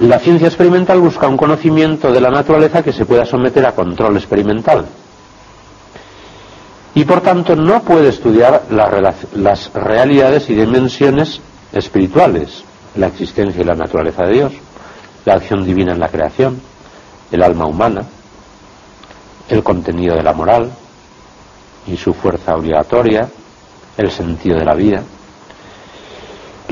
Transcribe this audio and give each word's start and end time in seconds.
La 0.00 0.18
ciencia 0.18 0.48
experimental 0.48 1.00
busca 1.00 1.28
un 1.28 1.36
conocimiento 1.36 2.12
de 2.12 2.20
la 2.20 2.30
naturaleza 2.30 2.82
que 2.82 2.92
se 2.92 3.06
pueda 3.06 3.24
someter 3.24 3.64
a 3.64 3.72
control 3.72 4.16
experimental. 4.16 4.86
Y 6.94 7.04
por 7.04 7.20
tanto 7.20 7.54
no 7.56 7.82
puede 7.82 8.08
estudiar 8.08 8.64
las 8.70 9.72
realidades 9.72 10.50
y 10.50 10.54
dimensiones 10.54 11.40
espirituales, 11.72 12.64
la 12.96 13.08
existencia 13.08 13.62
y 13.62 13.64
la 13.64 13.74
naturaleza 13.74 14.24
de 14.24 14.32
Dios, 14.32 14.52
la 15.24 15.34
acción 15.34 15.64
divina 15.64 15.92
en 15.92 16.00
la 16.00 16.08
creación, 16.08 16.60
el 17.30 17.42
alma 17.42 17.66
humana, 17.66 18.04
el 19.48 19.62
contenido 19.62 20.16
de 20.16 20.22
la 20.22 20.32
moral 20.32 20.70
y 21.86 21.96
su 21.96 22.14
fuerza 22.14 22.54
obligatoria, 22.54 23.28
el 23.96 24.10
sentido 24.10 24.58
de 24.58 24.64
la 24.64 24.74
vida. 24.74 25.02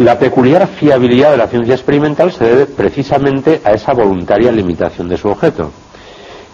La 0.02 0.18
peculiar 0.18 0.66
fiabilidad 0.66 1.30
de 1.30 1.36
la 1.36 1.46
ciencia 1.46 1.76
experimental 1.76 2.32
se 2.32 2.42
debe 2.44 2.66
precisamente 2.66 3.60
a 3.64 3.70
esa 3.70 3.92
voluntaria 3.92 4.50
limitación 4.50 5.08
de 5.08 5.16
su 5.16 5.28
objeto. 5.28 5.70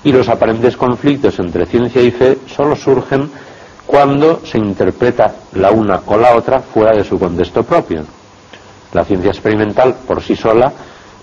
Y 0.05 0.13
los 0.13 0.29
aparentes 0.29 0.77
conflictos 0.77 1.39
entre 1.39 1.65
ciencia 1.65 2.03
y 2.03 2.11
fe 2.11 2.37
solo 2.55 2.77
surgen 2.77 3.31
cuando 3.87 4.43
se 4.45 4.59
interpreta 4.59 5.35
la 5.55 5.71
una 5.71 6.03
o 6.05 6.19
la 6.19 6.37
otra 6.37 6.61
fuera 6.61 6.95
de 6.95 7.05
su 7.05 7.19
contexto 7.19 7.63
propio. 7.63 8.05
La 8.93 9.07
ciencia 9.07 9.31
experimental 9.31 9.97
por 10.07 10.23
sí 10.23 10.37
sola 10.37 10.71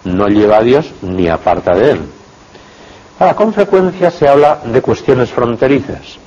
no 0.05 0.27
lleva 0.27 0.57
a 0.57 0.63
Dios 0.63 0.89
ni 1.03 1.27
aparta 1.27 1.75
de 1.77 1.91
él. 1.91 1.99
Ahora, 3.19 3.35
con 3.35 3.53
frecuencia 3.53 4.09
se 4.09 4.27
habla 4.27 4.61
de 4.65 4.81
cuestiones 4.81 5.29
fronterizas. 5.29 6.17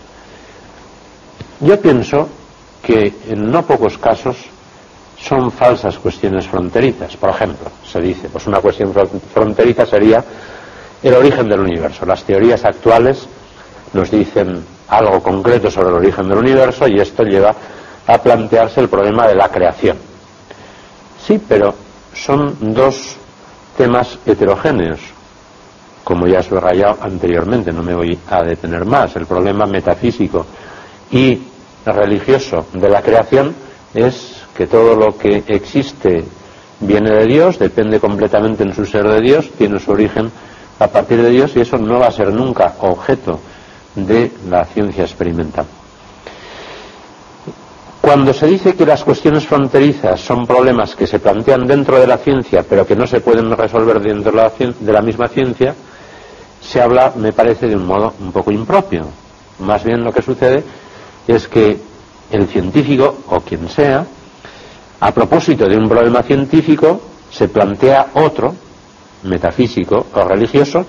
Yo 1.59 1.80
pienso 1.80 2.28
que 2.83 3.15
en 3.30 3.51
no 3.51 3.67
pocos 3.67 3.98
casos 3.98 4.37
son 5.21 5.51
falsas 5.51 5.99
cuestiones 5.99 6.47
fronterizas. 6.47 7.17
Por 7.17 7.31
ejemplo, 7.31 7.71
se 7.85 8.01
dice, 8.01 8.29
pues 8.29 8.47
una 8.47 8.61
cuestión 8.61 8.93
fronteriza 9.33 9.85
sería 9.85 10.25
el 11.03 11.15
origen 11.15 11.49
del 11.49 11.61
universo. 11.61 12.07
Las 12.07 12.25
teorías 12.25 12.65
actuales 12.65 13.27
nos 13.92 14.11
dicen 14.11 14.65
algo 14.89 15.23
concreto 15.23 15.70
sobre 15.70 15.89
el 15.89 15.95
origen 15.97 16.29
del 16.29 16.39
universo 16.39 16.87
y 16.89 17.01
esto 17.01 17.23
lleva 17.25 17.55
a 18.07 18.19
plantearse 18.19 18.81
el 18.81 18.89
problema 18.89 19.27
de 19.27 19.34
la 19.34 19.48
creación. 19.48 19.98
Sí, 21.27 21.41
pero 21.47 21.75
son 22.14 22.57
dos 22.75 23.17
temas 23.77 24.19
heterogéneos, 24.25 25.01
como 26.05 26.27
ya 26.27 26.39
he 26.39 26.42
subrayado 26.42 26.98
anteriormente, 27.03 27.70
no 27.70 27.83
me 27.83 27.95
voy 27.95 28.19
a 28.31 28.42
detener 28.42 28.85
más. 28.87 29.14
El 29.17 29.27
problema 29.27 29.67
metafísico 29.67 30.47
y 31.11 31.42
religioso 31.85 32.67
de 32.73 32.89
la 32.89 33.03
creación 33.03 33.55
es 33.92 34.38
que 34.59 34.67
todo 34.67 34.97
lo 34.97 35.17
que 35.17 35.45
existe 35.47 36.25
viene 36.81 37.11
de 37.12 37.27
Dios, 37.27 37.61
depende 37.61 38.01
completamente 38.01 38.64
en 38.64 38.75
su 38.75 38.84
ser 38.84 39.06
de 39.06 39.20
Dios, 39.20 39.51
tiene 39.56 39.78
su 39.78 39.92
origen 39.92 40.33
a 40.81 40.89
partir 40.89 41.23
de 41.23 41.31
Dios 41.31 41.53
y 41.55 41.61
eso 41.61 41.78
no 41.78 42.01
va 42.01 42.09
a 42.09 42.11
ser 42.11 42.33
nunca 42.33 42.75
objeto 42.81 43.39
de 43.95 44.33
la 44.51 44.64
ciencia 44.64 45.05
experimental. 45.05 45.64
Cuando 48.01 48.33
se 48.33 48.48
dice 48.48 48.75
que 48.75 48.84
las 48.84 49.05
cuestiones 49.05 49.47
fronterizas 49.47 50.19
son 50.19 50.45
problemas 50.45 50.97
que 50.97 51.06
se 51.06 51.20
plantean 51.20 51.64
dentro 51.64 52.01
de 52.01 52.09
la 52.09 52.19
ciencia 52.19 52.64
pero 52.69 52.84
que 52.84 52.97
no 52.97 53.06
se 53.06 53.20
pueden 53.20 53.56
resolver 53.56 54.01
dentro 54.01 54.33
de 54.33 54.92
la, 54.92 55.03
misma 55.03 55.29
ciencia, 55.29 55.73
se 56.61 56.81
habla, 56.81 57.12
me 57.14 57.33
parece, 57.33 57.69
de 57.69 57.77
un 57.77 57.86
modo 57.86 58.12
un 58.19 58.33
poco 58.33 58.51
impropio. 58.51 59.05
Más 59.61 59.84
bien 59.84 60.03
lo 60.03 60.11
que 60.11 60.23
sucede 60.23 60.64
es 61.29 61.47
que 61.47 61.79
el 62.33 62.48
científico, 62.48 63.19
o 63.29 63.39
quien 63.41 63.69
sea, 63.69 64.05
a 65.01 65.13
propósito 65.13 65.67
de 65.69 65.77
un 65.77 65.89
problema 65.89 66.23
científico, 66.23 67.01
se 67.31 67.49
plantea 67.49 68.09
otro, 68.15 68.55
metafísico 69.25 70.07
o 70.15 70.25
religioso, 70.25 70.85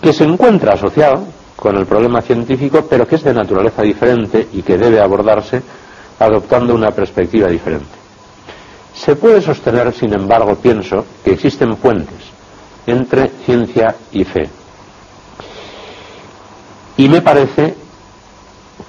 que 0.00 0.12
se 0.12 0.24
encuentra 0.24 0.74
asociado 0.74 1.24
con 1.56 1.76
el 1.76 1.86
problema 1.86 2.20
científico, 2.20 2.86
pero 2.88 3.06
que 3.06 3.16
es 3.16 3.24
de 3.24 3.32
naturaleza 3.32 3.82
diferente 3.82 4.48
y 4.52 4.62
que 4.62 4.76
debe 4.76 5.00
abordarse 5.00 5.62
adoptando 6.18 6.74
una 6.74 6.90
perspectiva 6.90 7.48
diferente. 7.48 8.04
Se 8.94 9.16
puede 9.16 9.40
sostener, 9.40 9.92
sin 9.92 10.14
embargo, 10.14 10.54
pienso, 10.56 11.04
que 11.24 11.32
existen 11.32 11.76
puentes 11.76 12.18
entre 12.86 13.30
ciencia 13.44 13.94
y 14.12 14.24
fe. 14.24 14.48
Y 16.96 17.08
me 17.08 17.22
parece 17.22 17.74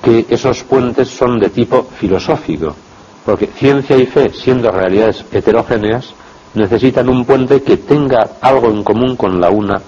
que 0.03 0.25
esos 0.29 0.63
puentes 0.63 1.09
son 1.09 1.39
de 1.39 1.49
tipo 1.49 1.83
filosófico, 1.97 2.75
porque 3.25 3.47
ciencia 3.47 3.97
y 3.97 4.05
fe, 4.05 4.31
siendo 4.33 4.69
realidades 4.71 5.25
heterogéneas, 5.31 6.13
necesitan 6.53 7.09
un 7.09 7.25
puente 7.25 7.61
que 7.63 7.77
tenga 7.77 8.29
algo 8.39 8.67
en 8.67 8.83
común 8.83 9.15
con 9.15 9.41
la 9.41 9.49
una 9.49 9.81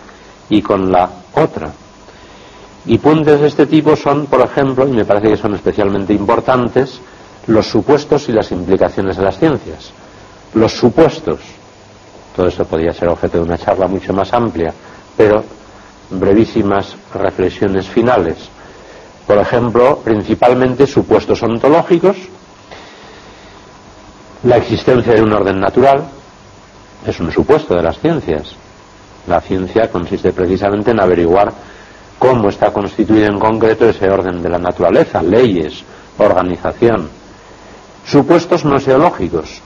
y 0.50 0.62
con 0.62 0.92
la 0.92 1.10
otra. 1.36 1.72
Y 2.88 2.98
puentes 2.98 3.40
de 3.40 3.48
este 3.48 3.66
tipo 3.66 3.96
son, 3.96 4.26
por 4.26 4.42
ejemplo, 4.42 4.88
y 4.88 4.92
me 4.92 5.06
parece 5.06 5.30
que 5.30 5.38
son 5.38 5.54
especialmente 5.54 6.14
importantes, 6.14 7.00
los 7.48 7.68
supuestos 7.68 8.28
y 8.30 8.32
las 8.32 8.52
implicaciones 8.52 9.18
de 9.18 9.24
las 9.24 9.38
ciencias. 9.38 9.92
Los 10.54 10.74
supuestos, 10.74 11.40
todo 12.36 12.48
esto 12.48 12.66
podría 12.66 12.94
ser 12.94 13.10
objeto 13.10 13.38
de 13.38 13.44
una 13.44 13.58
charla 13.58 13.88
mucho 13.88 14.14
más 14.14 14.34
amplia, 14.34 14.74
pero 15.16 15.44
brevísimas 16.10 16.96
reflexiones 17.14 17.88
finales. 17.88 18.38
Por 19.26 19.38
ejemplo, 19.38 20.00
principalmente 20.04 20.88
supuestos 20.88 21.44
ontológicos, 21.44 22.16
la 24.44 24.58
existencia 24.58 25.14
de 25.14 25.22
un 25.22 25.34
orden 25.34 25.60
natural 25.60 26.08
es 27.06 27.20
un 27.20 27.32
supuesto 27.32 27.76
de 27.76 27.84
las 27.84 28.00
ciencias. 28.00 28.56
La 29.28 29.42
ciencia 29.42 29.90
consiste 29.90 30.32
precisamente 30.32 30.92
en 30.92 31.02
averiguar 31.02 31.52
cómo 32.20 32.50
está 32.50 32.72
constituido 32.72 33.26
en 33.26 33.40
concreto 33.40 33.90
ese 33.90 34.10
orden 34.10 34.42
de 34.42 34.50
la 34.50 34.58
naturaleza, 34.58 35.22
leyes, 35.22 35.84
organización. 36.18 37.10
Supuestos 38.06 38.64
noseológicos, 38.64 39.62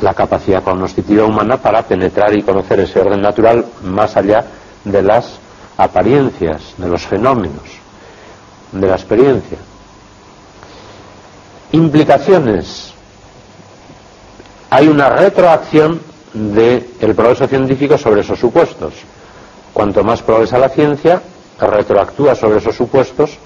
la 0.00 0.14
capacidad 0.14 0.62
cognoscitiva 0.62 1.24
humana 1.24 1.56
para 1.56 1.82
penetrar 1.82 2.36
y 2.36 2.42
conocer 2.42 2.80
ese 2.80 3.00
orden 3.00 3.20
natural 3.20 3.64
más 3.84 4.16
allá 4.16 4.44
de 4.84 5.02
las 5.02 5.38
apariencias, 5.76 6.74
de 6.76 6.88
los 6.88 7.06
fenómenos, 7.06 7.64
de 8.72 8.86
la 8.86 8.94
experiencia. 8.94 9.58
Implicaciones. 11.72 12.94
Hay 14.70 14.86
una 14.86 15.08
retroacción 15.08 16.00
del 16.32 17.14
progreso 17.16 17.46
científico 17.48 17.98
sobre 17.98 18.20
esos 18.20 18.38
supuestos. 18.38 18.94
Cuanto 19.72 20.04
más 20.04 20.22
progresa 20.22 20.58
la 20.58 20.68
ciencia, 20.68 21.20
retroactúa 21.58 22.36
sobre 22.36 22.58
esos 22.58 22.76
supuestos, 22.76 23.36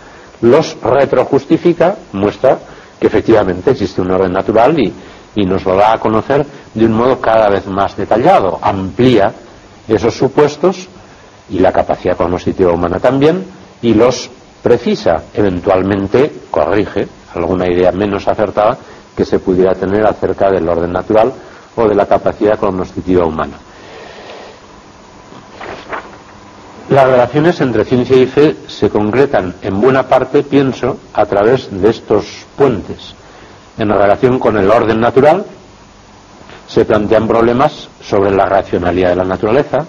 los 0.43 0.77
retrojustifica, 0.83 1.97
muestra 2.13 2.59
que 3.01 3.07
efectivamente 3.07 3.71
existe 3.71 4.03
un 4.03 4.11
orden 4.11 4.33
natural 4.33 4.79
y, 4.79 4.93
y 5.35 5.47
nos 5.47 5.65
lo 5.65 5.75
da 5.77 5.95
a 5.95 5.99
conocer 5.99 6.45
de 6.75 6.85
un 6.85 6.93
modo 6.93 7.19
cada 7.21 7.49
vez 7.49 7.67
más 7.67 7.97
detallado, 7.97 8.59
amplía 8.61 9.33
esos 9.89 10.15
supuestos 10.15 10.89
y 11.49 11.59
la 11.59 11.73
capacidad 11.73 12.17
cognitiva 12.17 12.73
humana 12.73 12.99
también 13.01 13.45
y 13.81 13.95
los 13.95 14.31
precisa, 14.63 15.25
eventualmente 15.33 16.33
corrige 16.51 17.09
alguna 17.35 17.67
idea 17.67 17.93
menos 17.93 18.29
acertada 18.29 18.79
que 19.17 19.25
se 19.25 19.39
pudiera 19.39 19.75
tener 19.75 20.07
acerca 20.07 20.51
del 20.51 20.69
orden 20.69 20.93
natural 20.93 21.33
o 21.77 21.89
de 21.89 21.95
la 21.95 22.07
capacidad 22.07 22.59
cognitiva 22.59 23.27
humana. 23.27 23.55
Las 26.91 27.07
relaciones 27.07 27.61
entre 27.61 27.85
ciencia 27.85 28.17
y 28.17 28.27
fe 28.27 28.57
se 28.67 28.91
concretan 28.91 29.55
en 29.63 29.81
buena 29.81 30.03
parte, 30.07 30.43
pienso, 30.43 30.99
a 31.15 31.25
través 31.25 31.69
de 31.71 31.89
estos 31.89 32.45
puentes. 32.57 33.15
En 33.79 33.89
relación 33.89 34.39
con 34.39 34.59
el 34.59 34.71
orden 34.71 35.01
natural, 35.01 35.45
se 36.69 36.85
plantean 36.85 37.27
problemas 37.27 37.89
sobre 38.03 38.31
la 38.31 38.45
racionalidad 38.45 39.11
de 39.11 39.17
la 39.17 39.25
naturaleza, 39.25 39.87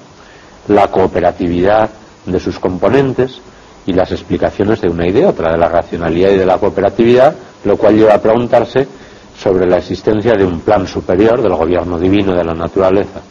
la 0.69 0.87
cooperatividad 0.87 1.89
de 2.25 2.39
sus 2.39 2.59
componentes 2.59 3.39
y 3.85 3.93
las 3.93 4.11
explicaciones 4.11 4.81
de 4.81 4.89
una 4.89 5.07
y 5.07 5.11
de 5.11 5.25
otra, 5.25 5.51
de 5.51 5.57
la 5.57 5.67
racionalidad 5.67 6.31
y 6.31 6.37
de 6.37 6.45
la 6.45 6.57
cooperatividad, 6.57 7.35
lo 7.65 7.77
cual 7.77 7.95
lleva 7.95 8.15
a 8.15 8.21
preguntarse 8.21 8.87
sobre 9.37 9.67
la 9.67 9.77
existencia 9.77 10.33
de 10.33 10.45
un 10.45 10.61
plan 10.61 10.87
superior 10.87 11.41
del 11.41 11.53
gobierno 11.53 11.99
divino 11.99 12.33
de 12.33 12.43
la 12.43 12.53
naturaleza. 12.53 13.21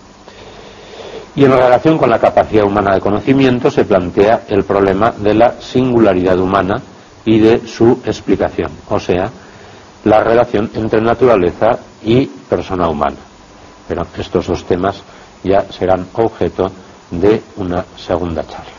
Y 1.36 1.44
en 1.44 1.50
relación 1.52 1.98
con 1.98 2.10
la 2.10 2.18
capacidad 2.18 2.64
humana 2.64 2.94
de 2.94 3.00
conocimiento 3.00 3.70
se 3.70 3.84
plantea 3.84 4.42
el 4.48 4.64
problema 4.64 5.10
de 5.10 5.34
la 5.34 5.60
singularidad 5.60 6.38
humana 6.38 6.74
y 7.24 7.38
de 7.40 7.66
su 7.66 8.00
explicación, 8.04 8.70
o 8.88 9.00
sea, 9.00 9.30
la 10.04 10.22
relación 10.22 10.70
entre 10.74 11.00
naturaleza 11.00 11.78
y 12.04 12.26
persona 12.26 12.88
humana. 12.88 13.16
Pero 13.88 14.02
estos 14.16 14.46
dos 14.46 14.64
temas 14.64 15.02
ya 15.42 15.62
serán 15.72 16.06
objeto 16.12 16.70
de 17.10 17.42
una 17.56 17.84
segunda 17.96 18.46
charla. 18.46 18.73